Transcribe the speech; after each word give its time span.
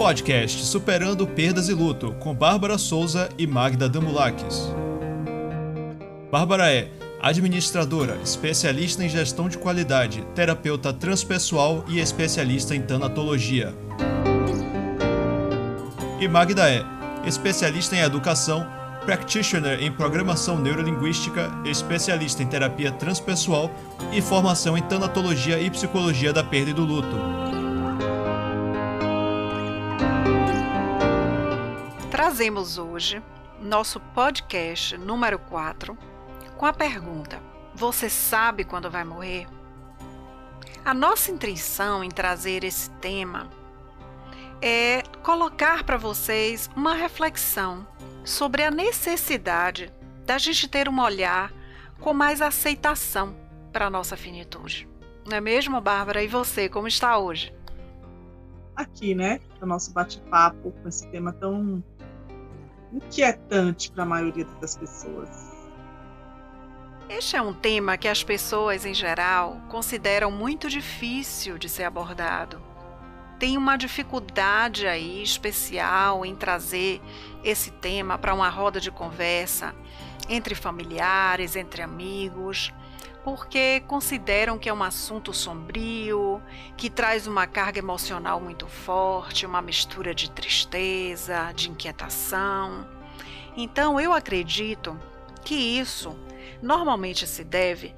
Podcast 0.00 0.64
Superando 0.64 1.26
Perdas 1.26 1.68
e 1.68 1.74
Luto, 1.74 2.14
com 2.20 2.34
Bárbara 2.34 2.78
Souza 2.78 3.28
e 3.36 3.46
Magda 3.46 3.86
Damulakis. 3.86 4.72
Bárbara 6.32 6.72
é 6.72 6.88
administradora, 7.20 8.18
especialista 8.24 9.04
em 9.04 9.10
gestão 9.10 9.46
de 9.46 9.58
qualidade, 9.58 10.26
terapeuta 10.34 10.90
transpessoal 10.90 11.84
e 11.86 12.00
especialista 12.00 12.74
em 12.74 12.80
tanatologia. 12.80 13.74
E 16.18 16.26
Magda 16.26 16.66
é 16.70 16.82
especialista 17.26 17.94
em 17.94 18.00
educação, 18.00 18.66
practitioner 19.04 19.82
em 19.82 19.92
programação 19.92 20.58
neurolinguística, 20.58 21.50
especialista 21.66 22.42
em 22.42 22.46
terapia 22.46 22.90
transpessoal 22.90 23.70
e 24.10 24.22
formação 24.22 24.78
em 24.78 24.82
tanatologia 24.82 25.60
e 25.60 25.68
psicologia 25.68 26.32
da 26.32 26.42
perda 26.42 26.70
e 26.70 26.72
do 26.72 26.86
luto. 26.86 27.49
Trazemos 32.30 32.78
hoje 32.78 33.20
nosso 33.60 33.98
podcast 33.98 34.96
número 34.96 35.36
4 35.36 35.98
com 36.56 36.64
a 36.64 36.72
pergunta: 36.72 37.42
Você 37.74 38.08
sabe 38.08 38.62
quando 38.62 38.88
vai 38.88 39.02
morrer? 39.02 39.48
A 40.84 40.94
nossa 40.94 41.32
intenção 41.32 42.04
em 42.04 42.08
trazer 42.08 42.62
esse 42.62 42.88
tema 42.88 43.50
é 44.62 45.02
colocar 45.24 45.82
para 45.82 45.96
vocês 45.96 46.70
uma 46.76 46.94
reflexão 46.94 47.84
sobre 48.24 48.62
a 48.62 48.70
necessidade 48.70 49.92
da 50.24 50.38
gente 50.38 50.68
ter 50.68 50.88
um 50.88 51.00
olhar 51.00 51.52
com 51.98 52.14
mais 52.14 52.40
aceitação 52.40 53.34
para 53.72 53.88
a 53.88 53.90
nossa 53.90 54.16
finitude. 54.16 54.88
Não 55.28 55.36
é 55.36 55.40
mesmo, 55.40 55.80
Bárbara? 55.80 56.22
E 56.22 56.28
você, 56.28 56.68
como 56.68 56.86
está 56.86 57.18
hoje? 57.18 57.52
Aqui, 58.76 59.16
né, 59.16 59.40
no 59.60 59.66
nosso 59.66 59.92
bate-papo 59.92 60.70
com 60.70 60.88
esse 60.88 61.10
tema 61.10 61.32
tão 61.32 61.82
inquietante 62.92 63.90
para 63.90 64.02
a 64.02 64.06
maioria 64.06 64.44
das 64.60 64.76
pessoas. 64.76 65.50
Este 67.08 67.36
é 67.36 67.42
um 67.42 67.52
tema 67.52 67.98
que 67.98 68.06
as 68.06 68.22
pessoas, 68.22 68.86
em 68.86 68.94
geral, 68.94 69.60
consideram 69.68 70.30
muito 70.30 70.68
difícil 70.68 71.58
de 71.58 71.68
ser 71.68 71.82
abordado. 71.82 72.62
Tem 73.36 73.56
uma 73.56 73.76
dificuldade 73.76 74.86
aí 74.86 75.22
especial 75.22 76.24
em 76.24 76.36
trazer 76.36 77.00
esse 77.42 77.70
tema 77.70 78.18
para 78.18 78.34
uma 78.34 78.48
roda 78.48 78.80
de 78.80 78.90
conversa 78.90 79.74
entre 80.28 80.54
familiares, 80.54 81.56
entre 81.56 81.82
amigos, 81.82 82.72
porque 83.24 83.80
consideram 83.86 84.58
que 84.58 84.68
é 84.68 84.72
um 84.72 84.82
assunto 84.82 85.32
sombrio, 85.32 86.40
que 86.76 86.88
traz 86.88 87.26
uma 87.26 87.46
carga 87.46 87.78
emocional 87.78 88.40
muito 88.40 88.66
forte, 88.66 89.44
uma 89.44 89.60
mistura 89.60 90.14
de 90.14 90.30
tristeza, 90.30 91.52
de 91.54 91.70
inquietação. 91.70 92.86
Então 93.56 94.00
eu 94.00 94.12
acredito 94.12 94.98
que 95.44 95.54
isso 95.54 96.16
normalmente 96.62 97.26
se 97.26 97.44
deve 97.44 97.94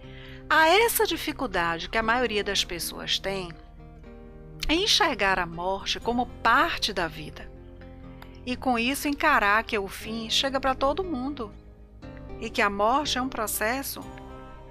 a 0.48 0.68
essa 0.68 1.06
dificuldade 1.06 1.88
que 1.88 1.98
a 1.98 2.02
maioria 2.02 2.42
das 2.42 2.64
pessoas 2.64 3.18
tem 3.18 3.52
em 4.68 4.84
enxergar 4.84 5.38
a 5.38 5.46
morte 5.46 6.00
como 6.00 6.26
parte 6.26 6.92
da 6.92 7.08
vida. 7.08 7.51
E 8.44 8.56
com 8.56 8.78
isso 8.78 9.08
encarar 9.08 9.62
que 9.62 9.78
o 9.78 9.86
fim 9.86 10.28
chega 10.28 10.60
para 10.60 10.74
todo 10.74 11.04
mundo 11.04 11.52
e 12.40 12.50
que 12.50 12.60
a 12.60 12.68
morte 12.68 13.18
é 13.18 13.22
um 13.22 13.28
processo 13.28 14.00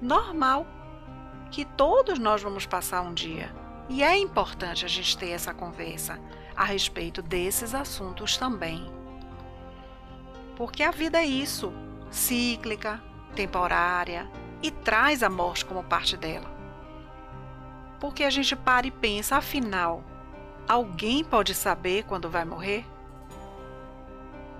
normal 0.01 0.67
que 1.49 1.63
todos 1.63 2.19
nós 2.19 2.41
vamos 2.41 2.65
passar 2.65 3.01
um 3.01 3.13
dia. 3.13 3.53
E 3.89 4.03
é 4.03 4.17
importante 4.17 4.85
a 4.85 4.87
gente 4.87 5.17
ter 5.17 5.29
essa 5.29 5.53
conversa 5.53 6.19
a 6.55 6.63
respeito 6.63 7.21
desses 7.21 7.73
assuntos 7.73 8.37
também. 8.37 8.91
Porque 10.55 10.83
a 10.83 10.91
vida 10.91 11.19
é 11.19 11.25
isso, 11.25 11.73
cíclica, 12.09 13.01
temporária 13.35 14.29
e 14.61 14.69
traz 14.69 15.23
a 15.23 15.29
morte 15.29 15.65
como 15.65 15.83
parte 15.83 16.15
dela. 16.15 16.49
Porque 17.99 18.23
a 18.23 18.29
gente 18.29 18.55
para 18.55 18.87
e 18.87 18.91
pensa, 18.91 19.37
afinal, 19.37 20.03
alguém 20.67 21.23
pode 21.23 21.53
saber 21.53 22.03
quando 22.03 22.29
vai 22.29 22.45
morrer? 22.45 22.85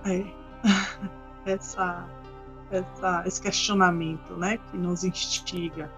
É. 0.04 0.24
Essa, 1.44 2.08
essa, 2.70 3.24
esse 3.26 3.42
questionamento 3.42 4.36
né, 4.36 4.58
que 4.70 4.76
nos 4.76 5.02
instiga. 5.02 5.90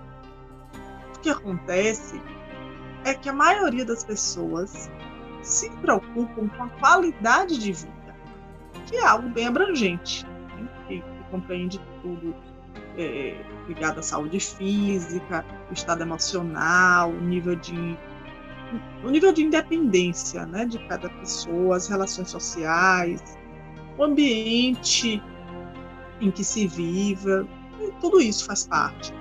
O 1.14 1.20
que 1.20 1.28
acontece 1.28 2.18
é 3.04 3.12
que 3.12 3.28
a 3.28 3.32
maioria 3.32 3.84
das 3.84 4.02
pessoas 4.02 4.90
se 5.42 5.70
preocupam 5.76 6.48
com 6.48 6.62
a 6.62 6.68
qualidade 6.68 7.58
de 7.58 7.72
vida, 7.72 8.16
que 8.86 8.96
é 8.96 9.06
algo 9.06 9.28
bem 9.28 9.46
abrangente, 9.46 10.26
né, 10.26 10.68
que, 10.88 11.00
que 11.00 11.30
compreende 11.30 11.78
tudo 12.00 12.34
é, 12.96 13.36
ligado 13.68 14.00
à 14.00 14.02
saúde 14.02 14.40
física, 14.40 15.44
o 15.70 15.74
estado 15.74 16.02
emocional, 16.02 17.10
o 17.10 17.20
nível 17.20 17.54
de 17.56 17.98
o 19.04 19.10
nível 19.10 19.32
de 19.32 19.44
independência 19.44 20.46
né, 20.46 20.64
de 20.64 20.78
cada 20.88 21.08
pessoa, 21.08 21.76
as 21.76 21.86
relações 21.86 22.30
sociais, 22.30 23.22
o 23.96 24.04
ambiente 24.04 25.22
em 26.20 26.30
que 26.30 26.44
se 26.44 26.66
viva, 26.66 27.46
tudo 28.00 28.20
isso 28.20 28.46
faz 28.46 28.66
parte. 28.66 29.12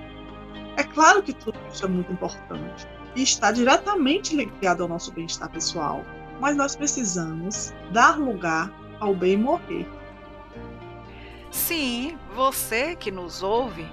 É 0.78 0.84
claro 0.84 1.22
que 1.22 1.34
tudo 1.34 1.58
isso 1.72 1.86
é 1.86 1.88
muito 1.88 2.12
importante 2.12 2.88
e 3.16 3.24
está 3.24 3.52
diretamente 3.52 4.36
ligado 4.36 4.84
ao 4.84 4.90
nosso 4.90 5.12
bem-estar 5.12 5.50
pessoal, 5.50 6.04
mas 6.40 6.56
nós 6.56 6.76
precisamos 6.76 7.74
dar 7.92 8.18
lugar 8.18 8.72
ao 9.00 9.14
bem 9.14 9.38
morrer. 9.38 9.88
Sim, 11.52 12.18
você 12.36 12.96
que 12.96 13.12
nos 13.12 13.44
ouve 13.44 13.86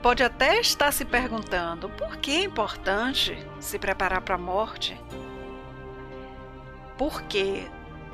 pode 0.00 0.22
até 0.22 0.60
estar 0.60 0.92
se 0.92 1.04
perguntando 1.04 1.88
por 1.90 2.16
que 2.16 2.30
é 2.30 2.44
importante 2.44 3.36
se 3.58 3.78
preparar 3.78 4.22
para 4.22 4.36
a 4.36 4.38
morte. 4.38 4.98
Porque, 6.96 7.66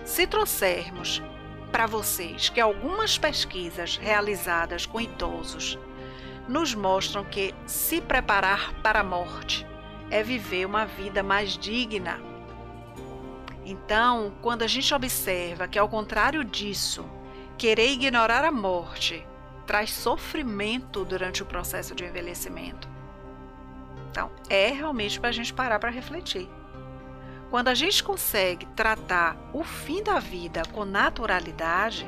se 0.04 0.26
trouxermos 0.26 1.22
para 1.76 1.86
vocês 1.86 2.48
que 2.48 2.58
algumas 2.58 3.18
pesquisas 3.18 3.98
realizadas 3.98 4.86
com 4.86 4.98
idosos 4.98 5.78
nos 6.48 6.74
mostram 6.74 7.22
que 7.22 7.54
se 7.66 8.00
preparar 8.00 8.72
para 8.82 9.00
a 9.00 9.04
morte 9.04 9.66
é 10.10 10.22
viver 10.22 10.64
uma 10.64 10.86
vida 10.86 11.22
mais 11.22 11.58
digna. 11.58 12.18
Então, 13.62 14.32
quando 14.40 14.62
a 14.62 14.66
gente 14.66 14.94
observa 14.94 15.68
que, 15.68 15.78
ao 15.78 15.86
contrário 15.86 16.42
disso, 16.42 17.04
Querer 17.58 17.90
ignorar 17.90 18.42
a 18.42 18.50
morte 18.50 19.26
traz 19.66 19.90
sofrimento 19.90 21.04
durante 21.04 21.42
o 21.42 21.46
processo 21.46 21.94
de 21.94 22.04
envelhecimento. 22.04 22.88
Então, 24.10 24.30
é 24.48 24.68
realmente 24.68 25.20
para 25.20 25.28
a 25.28 25.32
gente 25.32 25.52
parar 25.52 25.78
para 25.78 25.90
refletir. 25.90 26.48
Quando 27.56 27.68
a 27.68 27.74
gente 27.74 28.04
consegue 28.04 28.66
tratar 28.76 29.34
o 29.50 29.64
fim 29.64 30.02
da 30.02 30.18
vida 30.18 30.60
com 30.74 30.84
naturalidade, 30.84 32.06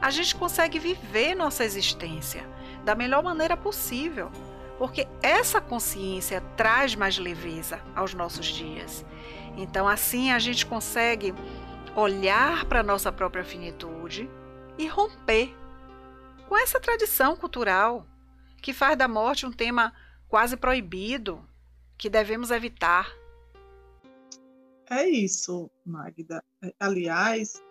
a 0.00 0.08
gente 0.08 0.36
consegue 0.36 0.78
viver 0.78 1.34
nossa 1.34 1.64
existência 1.64 2.48
da 2.84 2.94
melhor 2.94 3.20
maneira 3.20 3.56
possível, 3.56 4.30
porque 4.78 5.08
essa 5.20 5.60
consciência 5.60 6.40
traz 6.56 6.94
mais 6.94 7.18
leveza 7.18 7.82
aos 7.92 8.14
nossos 8.14 8.46
dias. 8.46 9.04
Então, 9.56 9.88
assim, 9.88 10.30
a 10.30 10.38
gente 10.38 10.64
consegue 10.64 11.34
olhar 11.96 12.64
para 12.66 12.78
a 12.78 12.84
nossa 12.84 13.10
própria 13.10 13.42
finitude 13.42 14.30
e 14.78 14.86
romper 14.86 15.52
com 16.48 16.56
essa 16.56 16.78
tradição 16.78 17.34
cultural 17.34 18.06
que 18.62 18.72
faz 18.72 18.96
da 18.96 19.08
morte 19.08 19.44
um 19.44 19.50
tema 19.50 19.92
quase 20.28 20.56
proibido 20.56 21.44
que 21.98 22.08
devemos 22.08 22.52
evitar. 22.52 23.23
É 24.90 25.08
isso, 25.08 25.70
Magda. 25.84 26.42
É, 26.62 26.72
aliás, 26.78 27.62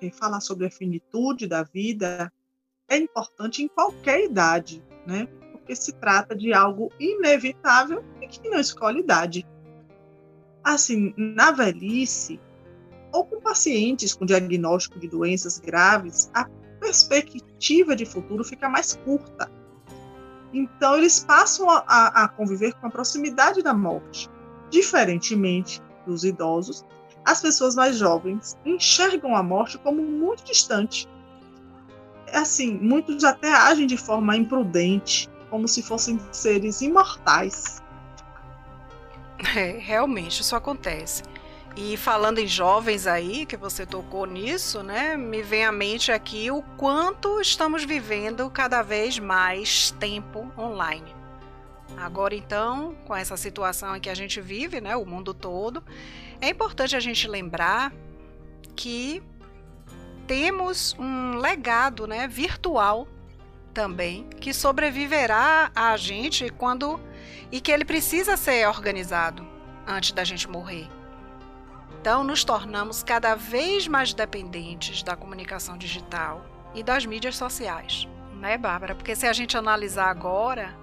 é, 0.00 0.10
falar 0.10 0.40
sobre 0.40 0.66
a 0.66 0.70
finitude 0.70 1.46
da 1.46 1.62
vida 1.62 2.32
é 2.88 2.96
importante 2.96 3.62
em 3.62 3.68
qualquer 3.68 4.24
idade, 4.24 4.82
né? 5.06 5.26
Porque 5.52 5.74
se 5.74 5.92
trata 5.92 6.34
de 6.34 6.52
algo 6.52 6.92
inevitável 6.98 8.04
e 8.20 8.26
que 8.26 8.48
não 8.48 8.58
escolhe 8.58 9.00
idade. 9.00 9.46
Assim, 10.62 11.14
na 11.16 11.50
velhice, 11.50 12.40
ou 13.12 13.24
com 13.24 13.40
pacientes 13.40 14.14
com 14.14 14.24
diagnóstico 14.24 14.98
de 14.98 15.08
doenças 15.08 15.58
graves, 15.58 16.30
a 16.34 16.44
perspectiva 16.78 17.96
de 17.96 18.06
futuro 18.06 18.44
fica 18.44 18.68
mais 18.68 18.94
curta. 18.94 19.50
Então, 20.52 20.96
eles 20.96 21.22
passam 21.22 21.68
a, 21.70 22.24
a 22.24 22.28
conviver 22.28 22.74
com 22.74 22.86
a 22.86 22.90
proximidade 22.90 23.62
da 23.62 23.74
morte. 23.74 24.28
Diferentemente 24.70 25.80
dos 26.06 26.24
idosos, 26.24 26.84
as 27.24 27.40
pessoas 27.40 27.74
mais 27.74 27.96
jovens 27.96 28.56
enxergam 28.64 29.36
a 29.36 29.42
morte 29.42 29.78
como 29.78 30.02
muito 30.02 30.44
distante. 30.44 31.08
É 32.26 32.38
assim, 32.38 32.78
muitos 32.78 33.24
até 33.24 33.52
agem 33.52 33.86
de 33.86 33.96
forma 33.96 34.36
imprudente, 34.36 35.28
como 35.50 35.66
se 35.66 35.82
fossem 35.82 36.18
seres 36.32 36.80
imortais. 36.80 37.82
É, 39.56 39.78
realmente 39.78 40.42
isso 40.42 40.54
acontece. 40.54 41.22
E 41.76 41.96
falando 41.96 42.38
em 42.38 42.46
jovens 42.46 43.06
aí, 43.06 43.46
que 43.46 43.56
você 43.56 43.86
tocou 43.86 44.26
nisso, 44.26 44.82
né? 44.82 45.16
Me 45.16 45.42
vem 45.42 45.64
à 45.64 45.72
mente 45.72 46.10
aqui 46.10 46.50
o 46.50 46.62
quanto 46.76 47.40
estamos 47.40 47.84
vivendo 47.84 48.50
cada 48.50 48.82
vez 48.82 49.18
mais 49.18 49.92
tempo 49.92 50.50
online. 50.58 51.19
Agora 51.96 52.34
então, 52.34 52.94
com 53.06 53.14
essa 53.14 53.36
situação 53.36 53.96
em 53.96 54.00
que 54.00 54.08
a 54.08 54.14
gente 54.14 54.40
vive, 54.40 54.80
né, 54.80 54.96
o 54.96 55.04
mundo 55.04 55.34
todo, 55.34 55.82
é 56.40 56.48
importante 56.48 56.96
a 56.96 57.00
gente 57.00 57.28
lembrar 57.28 57.92
que 58.74 59.22
temos 60.26 60.94
um 60.98 61.36
legado, 61.36 62.06
né, 62.06 62.26
virtual 62.26 63.06
também, 63.74 64.28
que 64.40 64.54
sobreviverá 64.54 65.70
a 65.74 65.96
gente 65.96 66.48
quando 66.50 67.00
e 67.52 67.60
que 67.60 67.70
ele 67.70 67.84
precisa 67.84 68.36
ser 68.36 68.66
organizado 68.68 69.46
antes 69.86 70.12
da 70.12 70.24
gente 70.24 70.48
morrer. 70.48 70.88
Então, 72.00 72.24
nos 72.24 72.44
tornamos 72.44 73.02
cada 73.02 73.34
vez 73.34 73.86
mais 73.86 74.14
dependentes 74.14 75.02
da 75.02 75.14
comunicação 75.16 75.76
digital 75.76 76.46
e 76.74 76.82
das 76.82 77.04
mídias 77.04 77.36
sociais, 77.36 78.08
né, 78.34 78.56
Bárbara? 78.56 78.94
Porque 78.94 79.14
se 79.14 79.26
a 79.26 79.32
gente 79.32 79.56
analisar 79.56 80.08
agora 80.08 80.74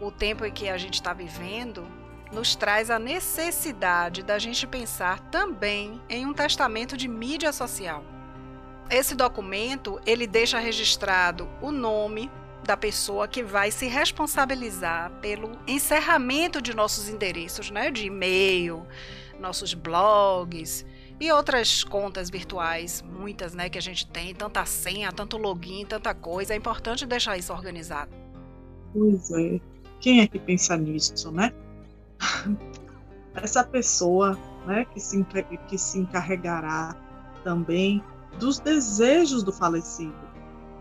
o 0.00 0.10
tempo 0.10 0.44
em 0.44 0.52
que 0.52 0.68
a 0.68 0.76
gente 0.76 0.94
está 0.94 1.12
vivendo, 1.12 1.86
nos 2.32 2.56
traz 2.56 2.90
a 2.90 2.98
necessidade 2.98 4.22
da 4.22 4.38
gente 4.38 4.66
pensar 4.66 5.20
também 5.30 6.00
em 6.08 6.26
um 6.26 6.34
testamento 6.34 6.96
de 6.96 7.06
mídia 7.06 7.52
social. 7.52 8.04
Esse 8.90 9.14
documento, 9.14 10.00
ele 10.04 10.26
deixa 10.26 10.58
registrado 10.58 11.48
o 11.62 11.70
nome 11.70 12.30
da 12.64 12.76
pessoa 12.76 13.28
que 13.28 13.42
vai 13.42 13.70
se 13.70 13.86
responsabilizar 13.86 15.10
pelo 15.20 15.52
encerramento 15.66 16.60
de 16.60 16.74
nossos 16.74 17.08
endereços, 17.08 17.70
né, 17.70 17.90
de 17.90 18.06
e-mail, 18.06 18.86
nossos 19.38 19.74
blogs 19.74 20.84
e 21.20 21.30
outras 21.30 21.84
contas 21.84 22.30
virtuais, 22.30 23.02
muitas, 23.02 23.54
né, 23.54 23.68
que 23.68 23.78
a 23.78 23.82
gente 23.82 24.06
tem, 24.06 24.34
tanta 24.34 24.64
senha, 24.64 25.12
tanto 25.12 25.36
login, 25.36 25.84
tanta 25.84 26.14
coisa, 26.14 26.54
é 26.54 26.56
importante 26.56 27.06
deixar 27.06 27.36
isso 27.36 27.52
organizado. 27.52 28.10
Pois 28.92 29.30
é. 29.30 29.60
Quem 30.00 30.20
é 30.20 30.26
que 30.26 30.38
pensa 30.38 30.76
nisso, 30.76 31.30
né? 31.30 31.52
Essa 33.34 33.64
pessoa, 33.64 34.38
né, 34.66 34.84
que 34.84 35.00
se, 35.00 35.24
que 35.68 35.78
se 35.78 35.98
encarregará 35.98 36.94
também 37.42 38.02
dos 38.38 38.58
desejos 38.58 39.42
do 39.42 39.52
falecido 39.52 40.14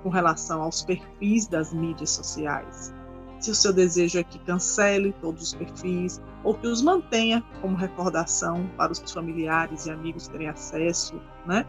com 0.01 0.09
relação 0.09 0.61
aos 0.61 0.83
perfis 0.83 1.47
das 1.47 1.73
mídias 1.73 2.11
sociais. 2.11 2.93
Se 3.39 3.51
o 3.51 3.55
seu 3.55 3.73
desejo 3.73 4.19
é 4.19 4.23
que 4.23 4.39
cancele 4.39 5.13
todos 5.21 5.43
os 5.43 5.53
perfis 5.53 6.21
ou 6.43 6.53
que 6.53 6.67
os 6.67 6.81
mantenha 6.81 7.43
como 7.61 7.75
recordação 7.75 8.69
para 8.77 8.91
os 8.91 8.99
familiares 9.11 9.85
e 9.85 9.91
amigos 9.91 10.27
terem 10.27 10.47
acesso, 10.47 11.19
né? 11.45 11.65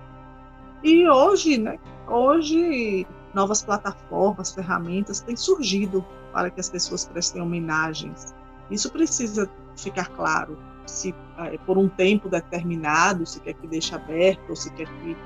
E 0.82 1.08
hoje, 1.08 1.58
né? 1.58 1.78
Hoje 2.06 3.06
novas 3.34 3.62
plataformas, 3.62 4.52
ferramentas 4.52 5.20
têm 5.20 5.36
surgido 5.36 6.04
para 6.34 6.50
que 6.50 6.60
as 6.60 6.68
pessoas 6.68 7.06
prestem 7.06 7.40
homenagens. 7.40 8.34
Isso 8.70 8.90
precisa 8.90 9.48
ficar 9.76 10.08
claro. 10.08 10.58
Se 10.84 11.14
é, 11.38 11.56
por 11.58 11.78
um 11.78 11.88
tempo 11.88 12.28
determinado, 12.28 13.24
se 13.24 13.40
quer 13.40 13.54
que 13.54 13.66
deixe 13.68 13.94
aberto 13.94 14.50
ou 14.50 14.56
se 14.56 14.70
quer 14.72 14.88
que 14.98 15.16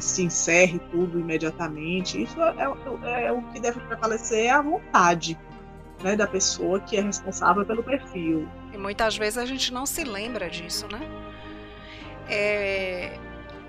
se 0.00 0.24
encerre 0.24 0.78
tudo 0.90 1.18
imediatamente. 1.18 2.22
Isso 2.22 2.40
é, 2.42 2.54
é, 2.58 3.24
é 3.26 3.32
o 3.32 3.42
que 3.52 3.60
deve 3.60 3.80
prevalecer 3.80 4.46
é 4.46 4.50
a 4.50 4.60
vontade 4.60 5.38
né, 6.02 6.16
da 6.16 6.26
pessoa 6.26 6.80
que 6.80 6.96
é 6.96 7.00
responsável 7.00 7.64
pelo 7.64 7.82
perfil. 7.82 8.46
E 8.72 8.76
muitas 8.76 9.16
vezes 9.16 9.38
a 9.38 9.46
gente 9.46 9.72
não 9.72 9.86
se 9.86 10.04
lembra 10.04 10.50
disso, 10.50 10.86
né? 10.90 11.00
É, 12.28 12.69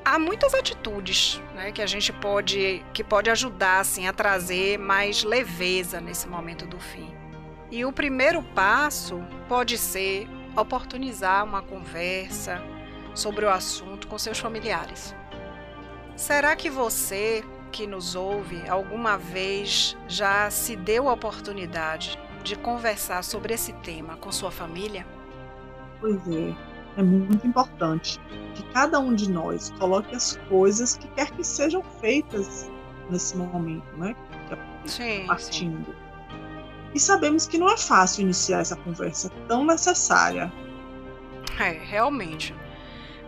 há 0.03 0.19
muitas 0.19 0.53
atitudes 0.53 1.42
né, 1.56 1.71
que 1.71 1.81
a 1.81 1.88
gente 1.88 2.12
pode 2.12 2.83
que 2.94 3.03
pode 3.03 3.30
ajudar 3.30 3.80
assim 3.80 4.07
a 4.07 4.13
trazer 4.13 4.77
mais 4.77 5.24
leveza 5.24 6.01
nesse 6.01 6.27
momento 6.27 6.65
do 6.65 6.80
fim. 6.80 7.13
E 7.71 7.86
o 7.86 7.92
primeiro 7.92 8.44
passo 8.44 9.24
pode 9.48 9.77
ser 9.77 10.27
oportunizar 10.56 11.45
uma 11.45 11.62
conversa 11.62 12.62
sobre 13.15 13.45
o 13.45 13.50
assunto 13.50 14.07
com 14.07 14.18
seus 14.18 14.39
familiares. 14.39 15.15
Será 16.15 16.56
que 16.56 16.69
você 16.69 17.44
que 17.71 17.88
nos 17.88 18.15
ouve 18.15 18.68
alguma 18.68 19.18
vez 19.18 19.95
já 20.07 20.51
se 20.51 20.75
deu 20.75 21.07
a 21.07 21.13
oportunidade 21.13 22.19
de 22.44 22.56
conversar 22.57 23.24
sobre 23.24 23.53
esse 23.53 23.71
tema 23.74 24.18
com 24.18 24.31
sua 24.31 24.51
família? 24.51 25.06
Pois 26.01 26.27
é, 26.27 26.53
é 26.97 27.03
muito 27.03 27.45
importante 27.47 28.19
que 28.55 28.63
cada 28.73 28.99
um 28.99 29.13
de 29.13 29.29
nós 29.29 29.71
coloque 29.79 30.15
as 30.15 30.38
coisas 30.49 30.97
que 30.97 31.07
quer 31.09 31.31
que 31.31 31.43
sejam 31.43 31.81
feitas 31.99 32.69
nesse 33.09 33.35
momento, 33.38 33.85
né? 33.97 34.15
Sim, 34.85 35.25
partindo. 35.27 35.85
Sim. 35.85 36.11
E 36.93 36.99
sabemos 36.99 37.47
que 37.47 37.57
não 37.57 37.69
é 37.69 37.77
fácil 37.77 38.23
iniciar 38.23 38.59
essa 38.59 38.75
conversa 38.75 39.29
tão 39.47 39.65
necessária. 39.65 40.51
É, 41.59 41.69
realmente. 41.71 42.53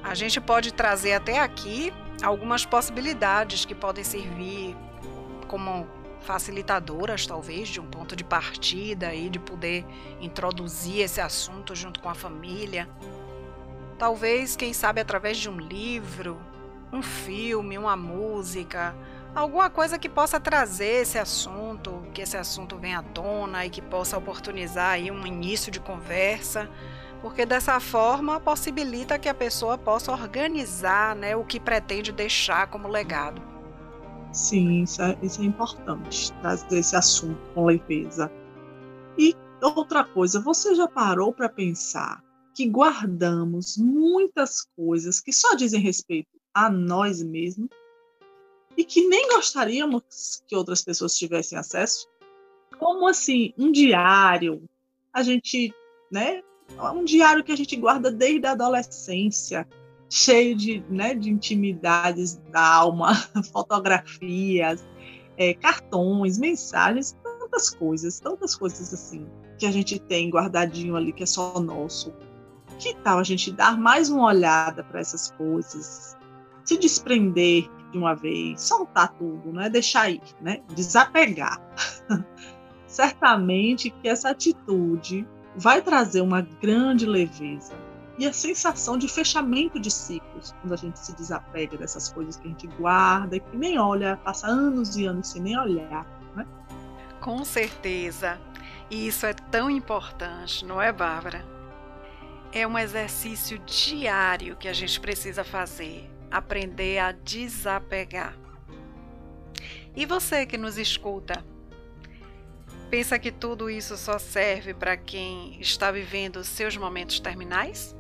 A 0.04 0.14
gente 0.16 0.42
pode 0.42 0.74
trazer 0.74 1.14
até 1.14 1.40
aqui 1.40 1.94
algumas 2.22 2.66
possibilidades 2.66 3.64
que 3.64 3.74
podem 3.74 4.04
servir 4.04 4.76
como 5.48 5.88
facilitadoras, 6.22 7.26
talvez, 7.26 7.70
de 7.70 7.80
um 7.80 7.86
ponto 7.86 8.16
de 8.16 8.24
partida 8.24 9.14
e 9.14 9.30
de 9.30 9.40
poder 9.40 9.86
introduzir 10.20 11.02
esse 11.02 11.22
assunto 11.22 11.76
junto 11.76 12.00
com 12.00 12.10
a 12.10 12.16
família. 12.16 12.90
Talvez, 14.04 14.58
quem 14.58 14.74
sabe, 14.74 15.00
através 15.00 15.38
de 15.38 15.50
um 15.50 15.58
livro, 15.58 16.38
um 16.92 17.02
filme, 17.02 17.78
uma 17.78 17.96
música, 17.96 18.94
alguma 19.34 19.70
coisa 19.70 19.98
que 19.98 20.10
possa 20.10 20.42
trazer 20.42 21.04
esse 21.04 21.18
assunto, 21.18 22.04
que 22.14 22.22
esse 22.22 22.36
assunto 22.36 22.78
venha 22.78 23.00
à 23.00 23.02
tona 23.02 23.66
e 23.66 23.70
que 23.70 23.82
possa 23.82 24.18
oportunizar 24.18 24.90
aí 24.90 25.10
um 25.10 25.26
início 25.26 25.72
de 25.72 25.80
conversa 25.80 26.70
porque 27.22 27.46
dessa 27.46 27.80
forma 27.80 28.42
possibilita 28.42 29.18
que 29.18 29.30
a 29.30 29.34
pessoa 29.34 29.78
possa 29.78 30.12
organizar 30.12 31.16
né, 31.16 31.34
o 31.34 31.46
que 31.46 31.58
pretende 31.58 32.12
deixar 32.12 32.68
como 32.68 32.90
legado. 32.90 33.42
Sim, 34.34 34.84
isso 34.84 35.02
é, 35.02 35.18
isso 35.22 35.42
é 35.42 35.46
importante, 35.46 36.34
trazer 36.42 36.80
esse 36.80 36.94
assunto 36.94 37.40
com 37.54 37.68
leveza. 37.68 38.30
E 39.18 39.34
outra 39.62 40.04
coisa, 40.04 40.42
você 40.42 40.76
já 40.76 40.90
parou 40.90 41.32
para 41.32 41.48
pensar 41.48 42.22
que 42.54 42.68
guardamos 42.68 43.78
muitas 43.78 44.68
coisas 44.76 45.20
que 45.20 45.34
só 45.34 45.56
dizem 45.56 45.82
respeito 45.82 46.30
a 46.54 46.70
nós 46.70 47.22
mesmos 47.24 47.70
e 48.78 48.84
que 48.84 49.08
nem 49.08 49.28
gostaríamos 49.30 50.44
que 50.48 50.56
outras 50.56 50.82
pessoas 50.82 51.16
tivessem 51.16 51.58
acesso? 51.58 52.08
Como 52.80 53.08
assim, 53.08 53.54
um 53.58 53.72
diário? 53.72 54.64
A 55.12 55.22
gente, 55.22 55.74
né, 56.12 56.42
um 56.94 57.04
diário 57.04 57.44
que 57.44 57.52
a 57.52 57.58
gente 57.58 57.76
guarda 57.76 58.12
desde 58.12 58.46
a 58.48 58.52
adolescência, 58.52 59.68
cheio 60.10 60.56
de, 60.56 60.84
né, 60.90 61.14
de 61.14 61.30
intimidades 61.30 62.36
da 62.52 62.76
alma, 62.76 63.14
fotografias, 63.52 64.84
é, 65.38 65.54
cartões, 65.54 66.38
mensagens, 66.38 67.18
tantas 67.24 67.70
coisas, 67.70 68.20
tantas 68.20 68.56
coisas 68.56 68.94
assim 68.94 69.26
que 69.58 69.66
a 69.66 69.72
gente 69.72 70.00
tem 70.00 70.30
guardadinho 70.30 70.96
ali 70.96 71.14
que 71.14 71.24
é 71.24 71.26
só 71.26 71.60
nosso. 71.60 72.14
Que 72.80 72.96
tal 72.96 73.20
a 73.20 73.24
gente 73.24 73.52
dar 73.52 73.78
mais 73.78 74.10
uma 74.10 74.26
olhada 74.26 74.84
para 74.84 75.00
essas 75.00 75.32
coisas, 75.32 76.18
se 76.64 76.78
desprender 76.78 77.70
de 77.92 77.98
uma 77.98 78.16
vez, 78.16 78.62
soltar 78.62 79.14
tudo, 79.14 79.54
né? 79.54 79.70
Deixar 79.70 80.10
ir, 80.10 80.22
né? 80.42 80.62
Desapegar. 80.76 81.62
Certamente 82.88 83.90
que 83.90 84.08
essa 84.08 84.30
atitude 84.30 85.28
vai 85.56 85.82
trazer 85.82 86.22
uma 86.22 86.42
grande 86.42 87.06
leveza 87.06 87.74
e 88.18 88.28
a 88.28 88.34
sensação 88.34 88.98
de 88.98 89.08
fechamento 89.08 89.80
de 89.80 89.90
ciclos, 89.90 90.54
quando 90.62 90.74
a 90.74 90.78
gente 90.78 91.00
se 91.00 91.16
desapega 91.16 91.78
dessas 91.78 92.12
coisas 92.12 92.36
que 92.36 92.48
a 92.48 92.50
gente 92.52 92.68
guarda 92.68 93.36
e 93.36 93.40
que 93.40 93.58
nem 93.58 93.80
olha, 93.80 94.18
passa 94.18 94.48
anos 94.48 94.96
e 94.96 95.06
anos 95.06 95.30
sem 95.30 95.42
nem 95.42 95.58
olhar. 95.58 96.06
Né? 96.36 96.46
Com 97.20 97.44
certeza. 97.44 98.40
E 98.90 99.08
isso 99.08 99.26
é 99.26 99.34
tão 99.34 99.70
importante, 99.70 100.64
não 100.66 100.80
é, 100.80 100.92
Bárbara? 100.92 101.53
É 102.56 102.68
um 102.68 102.78
exercício 102.78 103.58
diário 103.58 104.56
que 104.56 104.68
a 104.68 104.74
gente 104.74 105.00
precisa 105.00 105.44
fazer, 105.44 106.08
aprender 106.30 107.00
a 107.00 107.12
desapegar. 107.12 108.38
E 109.96 110.06
você 110.06 110.46
que 110.46 110.56
nos 110.56 110.78
escuta, 110.78 111.44
pensa 112.92 113.18
que 113.18 113.32
tudo 113.32 113.72
isso 113.72 113.98
só 113.98 114.20
serve 114.20 114.72
para 114.72 114.96
quem 114.96 115.60
está 115.60 115.90
vivendo 115.90 116.44
seus 116.44 116.78
momentos 116.78 117.20
terminais? 117.20 117.96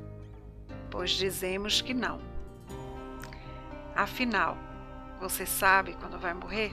Pois 0.92 1.10
dizemos 1.10 1.82
que 1.82 1.96
não. 1.96 2.22
Afinal, 3.96 4.56
você 5.20 5.48
sabe 5.48 5.96
quando 5.96 6.20
vai 6.20 6.36
morrer? 6.36 6.72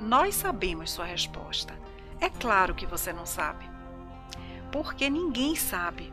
Nós 0.00 0.34
sabemos 0.34 0.90
sua 0.90 1.04
resposta. 1.04 1.78
É 2.20 2.28
claro 2.28 2.74
que 2.74 2.86
você 2.86 3.12
não 3.12 3.24
sabe. 3.24 3.77
Porque 4.70 5.08
ninguém 5.08 5.54
sabe. 5.54 6.12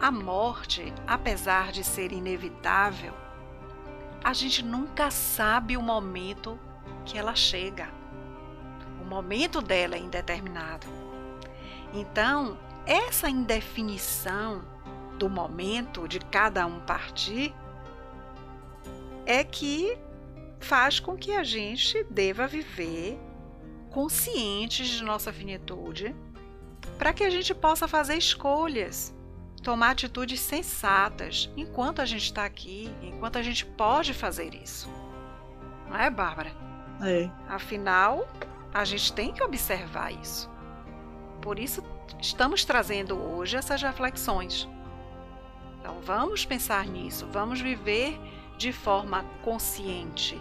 a 0.00 0.12
morte, 0.12 0.92
apesar 1.06 1.72
de 1.72 1.82
ser 1.82 2.12
inevitável, 2.12 3.12
a 4.22 4.32
gente 4.32 4.64
nunca 4.64 5.10
sabe 5.10 5.76
o 5.76 5.82
momento 5.82 6.58
que 7.04 7.18
ela 7.18 7.34
chega. 7.34 7.88
O 9.02 9.04
momento 9.04 9.60
dela 9.60 9.96
é 9.96 9.98
indeterminado. 9.98 10.86
Então, 11.92 12.58
essa 12.86 13.28
indefinição 13.28 14.62
do 15.18 15.28
momento 15.28 16.06
de 16.06 16.20
cada 16.20 16.64
um 16.66 16.80
partir 16.80 17.54
é 19.26 19.42
que 19.42 19.98
faz 20.60 21.00
com 21.00 21.16
que 21.16 21.32
a 21.32 21.42
gente 21.42 22.04
deva 22.04 22.46
viver 22.46 23.18
conscientes 23.90 24.88
de 24.88 25.02
nossa 25.02 25.32
finitude, 25.32 26.14
para 26.96 27.12
que 27.12 27.24
a 27.24 27.30
gente 27.30 27.54
possa 27.54 27.86
fazer 27.86 28.16
escolhas, 28.16 29.14
tomar 29.62 29.90
atitudes 29.90 30.40
sensatas 30.40 31.50
enquanto 31.56 32.00
a 32.00 32.04
gente 32.04 32.24
está 32.24 32.44
aqui, 32.44 32.90
enquanto 33.02 33.36
a 33.38 33.42
gente 33.42 33.66
pode 33.66 34.14
fazer 34.14 34.54
isso. 34.54 34.88
Não 35.88 35.96
é, 35.96 36.10
Bárbara? 36.10 36.52
É. 37.02 37.30
Afinal, 37.48 38.28
a 38.72 38.84
gente 38.84 39.12
tem 39.12 39.32
que 39.32 39.42
observar 39.42 40.12
isso. 40.12 40.50
Por 41.40 41.58
isso, 41.58 41.82
estamos 42.20 42.64
trazendo 42.64 43.16
hoje 43.16 43.56
essas 43.56 43.82
reflexões. 43.82 44.68
Então, 45.80 46.00
vamos 46.02 46.44
pensar 46.44 46.86
nisso, 46.86 47.26
vamos 47.30 47.60
viver 47.60 48.18
de 48.56 48.72
forma 48.72 49.24
consciente, 49.42 50.40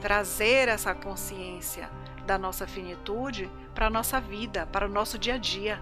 trazer 0.00 0.68
essa 0.68 0.94
consciência 0.94 1.90
da 2.24 2.38
nossa 2.38 2.66
finitude 2.66 3.50
para 3.74 3.86
a 3.86 3.90
nossa 3.90 4.20
vida, 4.20 4.66
para 4.66 4.86
o 4.86 4.90
nosso 4.90 5.18
dia 5.18 5.34
a 5.34 5.38
dia. 5.38 5.80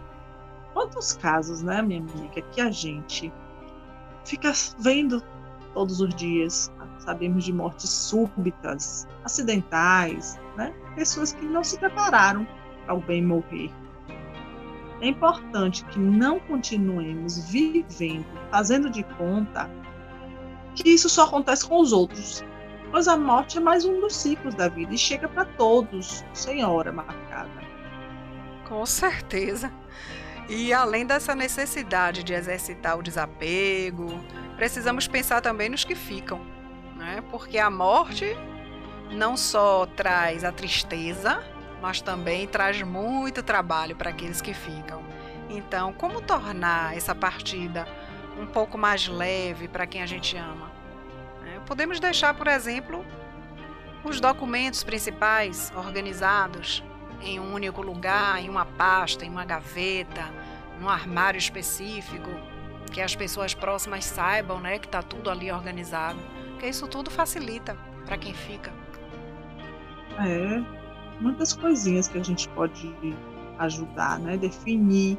Quantos 0.72 1.12
casos, 1.12 1.62
né, 1.62 1.82
minha 1.82 2.00
amiga, 2.00 2.40
que 2.40 2.60
a 2.60 2.70
gente 2.70 3.32
fica 4.24 4.52
vendo 4.78 5.22
todos 5.74 6.00
os 6.00 6.14
dias? 6.14 6.72
Sabemos 6.98 7.44
de 7.44 7.52
mortes 7.52 7.90
súbitas, 7.90 9.06
acidentais, 9.24 10.38
né? 10.56 10.72
Pessoas 10.94 11.32
que 11.32 11.44
não 11.44 11.64
se 11.64 11.78
prepararam 11.78 12.46
para 12.84 12.94
o 12.94 13.00
bem 13.00 13.22
morrer. 13.22 13.70
É 15.00 15.08
importante 15.08 15.84
que 15.86 15.98
não 15.98 16.38
continuemos 16.38 17.50
vivendo, 17.50 18.24
fazendo 18.50 18.88
de 18.88 19.02
conta 19.02 19.68
que 20.76 20.88
isso 20.88 21.08
só 21.08 21.24
acontece 21.24 21.68
com 21.68 21.80
os 21.80 21.92
outros, 21.92 22.44
pois 22.92 23.08
a 23.08 23.16
morte 23.16 23.56
é 23.56 23.60
mais 23.60 23.86
um 23.86 24.00
dos 24.00 24.14
ciclos 24.14 24.54
da 24.54 24.68
vida 24.68 24.94
e 24.94 24.98
chega 24.98 25.26
para 25.26 25.46
todos, 25.46 26.22
sem 26.34 26.62
hora 26.62 26.92
marcada. 26.92 27.50
Com 28.68 28.84
certeza. 28.84 29.72
E 30.46 30.74
além 30.74 31.06
dessa 31.06 31.34
necessidade 31.34 32.22
de 32.22 32.34
exercitar 32.34 32.98
o 32.98 33.02
desapego, 33.02 34.22
precisamos 34.56 35.08
pensar 35.08 35.40
também 35.40 35.70
nos 35.70 35.84
que 35.84 35.94
ficam, 35.94 36.40
né? 36.96 37.24
porque 37.30 37.58
a 37.58 37.70
morte 37.70 38.36
não 39.10 39.38
só 39.38 39.86
traz 39.86 40.44
a 40.44 40.52
tristeza, 40.52 41.42
mas 41.80 42.02
também 42.02 42.46
traz 42.46 42.82
muito 42.82 43.42
trabalho 43.42 43.96
para 43.96 44.10
aqueles 44.10 44.42
que 44.42 44.52
ficam. 44.52 45.02
Então, 45.48 45.94
como 45.94 46.20
tornar 46.20 46.94
essa 46.94 47.14
partida 47.14 47.86
um 48.38 48.46
pouco 48.46 48.76
mais 48.76 49.08
leve 49.08 49.66
para 49.66 49.86
quem 49.86 50.02
a 50.02 50.06
gente 50.06 50.36
ama. 50.36 50.71
Podemos 51.66 52.00
deixar, 52.00 52.34
por 52.34 52.46
exemplo, 52.46 53.04
os 54.04 54.20
documentos 54.20 54.82
principais 54.82 55.72
organizados 55.76 56.82
em 57.22 57.38
um 57.38 57.54
único 57.54 57.82
lugar, 57.82 58.42
em 58.42 58.48
uma 58.48 58.64
pasta, 58.64 59.24
em 59.24 59.30
uma 59.30 59.44
gaveta, 59.44 60.24
num 60.80 60.88
armário 60.88 61.38
específico, 61.38 62.28
que 62.92 63.00
as 63.00 63.14
pessoas 63.14 63.54
próximas 63.54 64.04
saibam, 64.04 64.60
né, 64.60 64.78
que 64.78 64.86
está 64.86 65.02
tudo 65.02 65.30
ali 65.30 65.50
organizado, 65.50 66.18
que 66.58 66.66
isso 66.66 66.86
tudo 66.88 67.10
facilita 67.10 67.76
para 68.04 68.18
quem 68.18 68.34
fica. 68.34 68.72
É, 70.18 70.62
muitas 71.20 71.52
coisinhas 71.52 72.08
que 72.08 72.18
a 72.18 72.22
gente 72.22 72.48
pode 72.50 72.92
ajudar, 73.58 74.18
né, 74.18 74.36
definir 74.36 75.18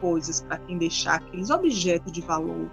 coisas 0.00 0.40
para 0.42 0.58
quem 0.58 0.78
deixar 0.78 1.14
aqueles 1.14 1.50
objetos 1.50 2.12
de 2.12 2.20
valor 2.20 2.70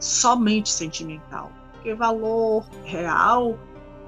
somente 0.00 0.68
sentimental. 0.68 1.50
Porque 1.86 1.94
valor 1.94 2.66
real 2.84 3.56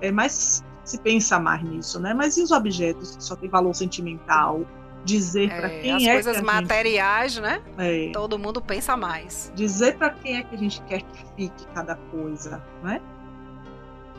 é 0.01 0.11
mais 0.11 0.65
se 0.83 0.99
pensa 0.99 1.39
mais 1.39 1.63
nisso, 1.63 2.01
né? 2.01 2.13
Mas 2.13 2.37
e 2.37 2.43
os 2.43 2.51
objetos 2.51 3.15
que 3.17 3.23
só 3.23 3.37
tem 3.37 3.49
valor 3.49 3.73
sentimental? 3.73 4.67
Dizer 5.05 5.49
para 5.49 5.69
É, 5.73 5.81
quem 5.81 5.95
as 5.95 6.03
é 6.03 6.13
coisas 6.15 6.37
que 6.39 6.43
materiais, 6.43 7.39
né? 7.39 7.63
gente, 7.79 8.09
é, 8.09 8.13
Todo 8.13 8.37
mundo 8.37 8.61
pensa 8.61 8.97
mais. 8.97 9.53
dizer 9.55 9.97
para 9.97 10.11
quem 10.11 10.39
é 10.39 10.43
que 10.43 10.57
a 10.57 10.59
gente 10.59 10.83
quer 10.83 11.03
que 11.03 11.25
fique 11.37 11.67
cada 11.73 11.95
coisa, 11.95 12.61
né? 12.83 13.01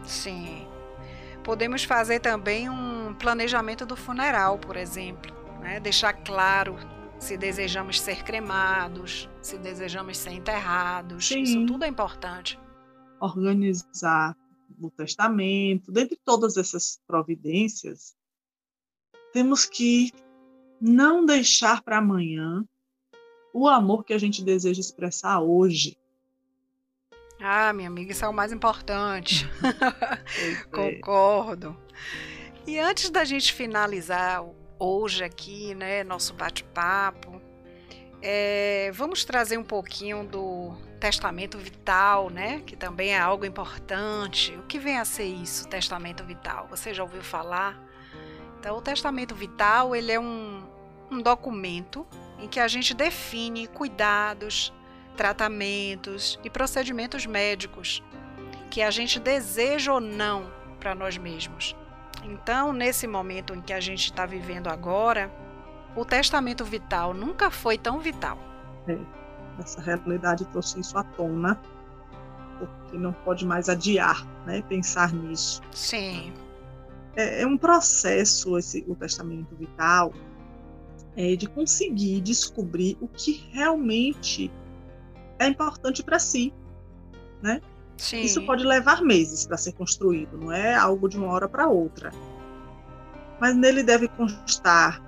Sim. 0.05 0.65
Podemos 1.43 1.83
fazer 1.83 2.19
também 2.21 2.69
um 2.69 3.13
planejamento 3.13 3.85
do 3.85 3.97
funeral, 3.97 4.57
por 4.57 4.77
exemplo. 4.77 5.33
Né? 5.59 5.81
Deixar 5.81 6.13
claro 6.13 6.77
se 7.17 7.35
desejamos 7.35 7.99
ser 7.99 8.23
cremados, 8.23 9.29
se 9.41 9.57
desejamos 9.57 10.17
ser 10.17 10.31
enterrados. 10.31 11.27
Sim. 11.27 11.41
Isso 11.41 11.65
tudo 11.65 11.83
é 11.83 11.89
importante. 11.89 12.57
Organizar 13.19 14.35
o 14.79 14.89
testamento, 14.89 15.91
dentre 15.91 16.17
todas 16.23 16.57
essas 16.57 16.99
providências, 17.07 18.15
temos 19.33 19.65
que 19.65 20.11
não 20.79 21.25
deixar 21.25 21.81
para 21.81 21.97
amanhã 21.97 22.63
o 23.53 23.67
amor 23.67 24.03
que 24.03 24.13
a 24.13 24.17
gente 24.17 24.43
deseja 24.43 24.79
expressar 24.79 25.41
hoje. 25.41 25.97
Ah, 27.41 27.71
minha 27.73 27.87
amiga, 27.87 28.11
isso 28.11 28.25
é 28.25 28.29
o 28.29 28.33
mais 28.33 28.51
importante. 28.51 29.49
É, 30.41 30.63
Concordo. 30.65 31.75
E 32.67 32.77
antes 32.77 33.09
da 33.09 33.25
gente 33.25 33.51
finalizar 33.51 34.45
hoje 34.77 35.23
aqui, 35.23 35.73
né, 35.73 36.03
nosso 36.03 36.33
bate-papo, 36.33 37.41
é, 38.21 38.91
vamos 38.93 39.25
trazer 39.25 39.57
um 39.57 39.63
pouquinho 39.63 40.23
do 40.25 40.73
testamento 40.99 41.57
vital, 41.57 42.29
né, 42.29 42.61
que 42.65 42.75
também 42.75 43.13
é 43.13 43.19
algo 43.19 43.45
importante. 43.45 44.55
O 44.57 44.63
que 44.63 44.77
vem 44.77 44.97
a 44.97 45.05
ser 45.05 45.25
isso, 45.25 45.67
testamento 45.67 46.23
vital? 46.23 46.67
Você 46.69 46.93
já 46.93 47.03
ouviu 47.03 47.23
falar? 47.23 47.81
Então, 48.59 48.77
o 48.77 48.81
testamento 48.81 49.33
vital 49.33 49.95
ele 49.95 50.11
é 50.11 50.19
um, 50.19 50.63
um 51.09 51.21
documento 51.21 52.05
em 52.37 52.47
que 52.47 52.59
a 52.59 52.67
gente 52.67 52.93
define 52.93 53.67
cuidados, 53.67 54.73
tratamentos 55.15 56.39
e 56.43 56.49
procedimentos 56.49 57.25
médicos 57.25 58.03
que 58.69 58.81
a 58.81 58.91
gente 58.91 59.19
deseja 59.19 59.93
ou 59.93 59.99
não 59.99 60.51
para 60.79 60.93
nós 60.93 61.17
mesmos. 61.17 61.75
Então, 62.23 62.73
nesse 62.73 63.07
momento 63.07 63.55
em 63.55 63.61
que 63.61 63.73
a 63.73 63.79
gente 63.79 64.05
está 64.05 64.25
vivendo 64.25 64.67
agora, 64.67 65.31
o 65.95 66.05
testamento 66.05 66.63
vital 66.63 67.13
nunca 67.13 67.49
foi 67.49 67.77
tão 67.77 67.99
vital. 67.99 68.37
Essa 69.59 69.81
realidade 69.81 70.45
trouxe 70.45 70.79
isso 70.79 70.97
à 70.97 71.03
tona, 71.03 71.59
porque 72.57 72.97
não 72.97 73.13
pode 73.13 73.45
mais 73.45 73.69
adiar, 73.69 74.25
né? 74.45 74.61
Pensar 74.63 75.13
nisso. 75.13 75.61
Sim, 75.71 76.33
É, 77.15 77.41
é 77.41 77.47
um 77.47 77.57
processo 77.57 78.57
esse 78.57 78.83
o 78.87 78.95
testamento 78.95 79.55
vital 79.55 80.13
é, 81.15 81.35
de 81.35 81.47
conseguir 81.47 82.21
descobrir 82.21 82.97
o 83.01 83.07
que 83.07 83.49
realmente 83.51 84.51
é 85.37 85.47
importante 85.47 86.03
para 86.03 86.19
si. 86.19 86.53
sim. 87.97 88.21
Isso 88.21 88.45
pode 88.45 88.63
levar 88.65 89.01
meses 89.01 89.45
para 89.45 89.57
ser 89.57 89.73
construído, 89.73 90.37
não 90.37 90.51
é 90.51 90.75
algo 90.75 91.07
de 91.07 91.17
uma 91.17 91.27
hora 91.27 91.47
para 91.47 91.67
outra. 91.67 92.11
Mas 93.39 93.55
nele 93.55 93.83
deve 93.83 94.07
constar, 94.09 95.01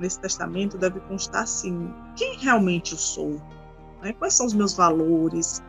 nesse 0.00 0.20
testamento 0.20 0.76
deve 0.76 1.00
constar 1.00 1.42
assim, 1.42 1.92
quem 2.16 2.36
realmente 2.38 2.92
eu 2.92 2.98
sou, 2.98 3.40
né? 4.02 4.12
quais 4.12 4.34
são 4.34 4.46
os 4.46 4.54
meus 4.54 4.74
valores, 4.74 5.62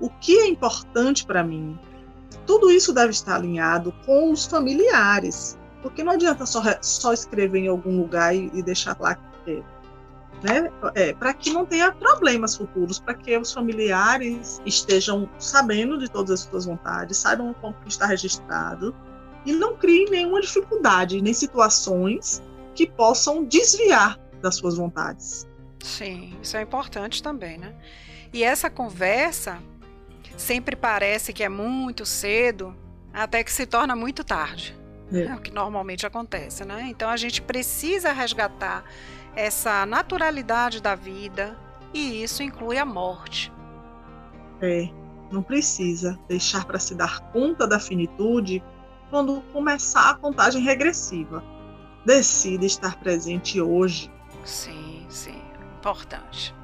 o 0.00 0.08
que 0.08 0.38
é 0.38 0.46
importante 0.48 1.26
para 1.26 1.42
mim. 1.42 1.78
Tudo 2.46 2.70
isso 2.70 2.92
deve 2.92 3.10
estar 3.10 3.36
alinhado 3.36 3.92
com 4.04 4.30
os 4.32 4.46
familiares, 4.46 5.58
porque 5.82 6.02
não 6.02 6.12
adianta 6.12 6.46
só, 6.46 6.62
só 6.80 7.12
escrever 7.12 7.60
em 7.60 7.68
algum 7.68 8.00
lugar 8.00 8.34
e, 8.34 8.50
e 8.54 8.62
deixar 8.62 8.96
lá 9.00 9.14
que. 9.44 9.62
Né? 10.42 10.70
É, 10.94 11.12
para 11.12 11.34
que 11.34 11.52
não 11.52 11.66
tenha 11.66 11.90
problemas 11.90 12.56
futuros, 12.56 13.00
para 13.00 13.14
que 13.14 13.36
os 13.36 13.52
familiares 13.52 14.62
estejam 14.64 15.28
sabendo 15.36 15.98
de 15.98 16.08
todas 16.08 16.30
as 16.30 16.40
suas 16.48 16.64
vontades, 16.64 17.16
saibam 17.16 17.52
como 17.60 17.74
está 17.86 18.06
registrado 18.06 18.94
e 19.44 19.52
não 19.52 19.76
criem 19.76 20.06
nenhuma 20.08 20.40
dificuldade, 20.40 21.20
nem 21.20 21.32
situações 21.32 22.40
que 22.74 22.88
possam 22.88 23.44
desviar 23.44 24.16
das 24.40 24.54
suas 24.54 24.76
vontades. 24.76 25.48
Sim, 25.82 26.36
isso 26.42 26.56
é 26.56 26.62
importante 26.62 27.22
também, 27.22 27.58
né? 27.58 27.74
E 28.32 28.42
essa 28.42 28.68
conversa 28.68 29.58
sempre 30.36 30.76
parece 30.76 31.32
que 31.32 31.42
é 31.42 31.48
muito 31.48 32.04
cedo, 32.04 32.74
até 33.12 33.42
que 33.42 33.52
se 33.52 33.66
torna 33.66 33.96
muito 33.96 34.22
tarde. 34.22 34.76
É. 35.12 35.22
É 35.22 35.34
o 35.34 35.40
que 35.40 35.50
normalmente 35.50 36.06
acontece, 36.06 36.64
né? 36.64 36.86
Então 36.90 37.08
a 37.08 37.16
gente 37.16 37.40
precisa 37.40 38.12
resgatar 38.12 38.84
essa 39.34 39.86
naturalidade 39.86 40.82
da 40.82 40.94
vida 40.94 41.56
e 41.94 42.22
isso 42.22 42.42
inclui 42.42 42.76
a 42.76 42.84
morte. 42.84 43.52
É, 44.60 44.88
não 45.30 45.42
precisa 45.42 46.18
deixar 46.28 46.64
para 46.64 46.78
se 46.78 46.94
dar 46.94 47.20
conta 47.30 47.66
da 47.66 47.78
finitude 47.78 48.62
quando 49.10 49.40
começar 49.52 50.10
a 50.10 50.14
contagem 50.14 50.62
regressiva. 50.62 51.42
Decida 52.04 52.66
estar 52.66 52.98
presente 53.00 53.60
hoje. 53.60 54.10
Sim, 54.44 55.06
sim, 55.08 55.40
importante. 55.78 56.54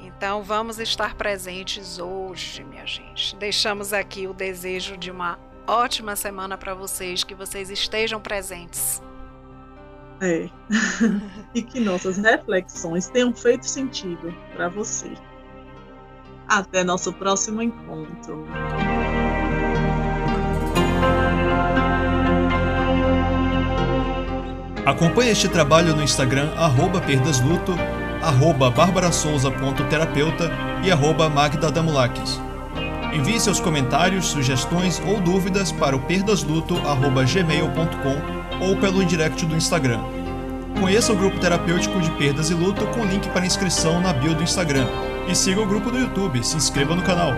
Então 0.00 0.42
vamos 0.42 0.78
estar 0.78 1.14
presentes 1.14 1.98
hoje, 1.98 2.64
minha 2.64 2.86
gente. 2.86 3.36
Deixamos 3.36 3.92
aqui 3.92 4.26
o 4.26 4.32
desejo 4.32 4.96
de 4.96 5.10
uma 5.10 5.38
ótima 5.66 6.16
semana 6.16 6.56
para 6.56 6.74
vocês, 6.74 7.24
que 7.24 7.34
vocês 7.34 7.70
estejam 7.70 8.20
presentes. 8.20 9.02
É. 10.20 10.48
e 11.54 11.62
que 11.62 11.80
nossas 11.80 12.18
reflexões 12.18 13.08
tenham 13.08 13.34
feito 13.34 13.66
sentido 13.66 14.32
para 14.54 14.68
você. 14.68 15.12
Até 16.48 16.84
nosso 16.84 17.12
próximo 17.12 17.62
encontro. 17.62 18.46
Acompanhe 24.84 25.30
este 25.30 25.48
trabalho 25.48 25.94
no 25.94 26.02
Instagram 26.02 26.52
arroba 26.56 27.00
perdasluto, 27.00 27.72
arroba 28.22 28.70
barbarasouza.terapeuta 28.70 30.50
e 30.82 30.90
arroba 30.90 31.28
magdadamulakis. 31.28 32.40
Envie 33.12 33.38
seus 33.38 33.60
comentários, 33.60 34.24
sugestões 34.26 35.02
ou 35.06 35.20
dúvidas 35.20 35.70
para 35.70 35.94
o 35.94 36.00
perdasluto.gmail.com 36.00 38.64
ou 38.64 38.74
pelo 38.76 39.04
direct 39.04 39.44
do 39.44 39.56
Instagram. 39.56 40.00
Conheça 40.80 41.12
o 41.12 41.16
grupo 41.16 41.38
terapêutico 41.38 42.00
de 42.00 42.10
perdas 42.12 42.48
e 42.50 42.54
luto 42.54 42.86
com 42.86 43.04
link 43.04 43.28
para 43.28 43.44
inscrição 43.44 44.00
na 44.00 44.10
bio 44.12 44.34
do 44.34 44.42
Instagram. 44.42 44.86
E 45.28 45.34
siga 45.34 45.60
o 45.60 45.66
grupo 45.66 45.90
do 45.90 45.98
YouTube, 45.98 46.42
se 46.42 46.56
inscreva 46.56 46.96
no 46.96 47.02
canal. 47.02 47.34